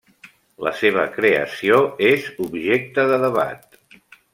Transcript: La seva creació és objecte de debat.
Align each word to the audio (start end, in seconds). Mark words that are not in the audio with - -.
La 0.67 0.71
seva 0.79 1.03
creació 1.19 1.79
és 2.11 2.27
objecte 2.49 3.11
de 3.15 3.25
debat. 3.29 3.83